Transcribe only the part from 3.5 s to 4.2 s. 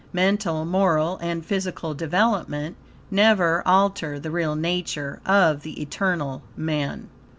alter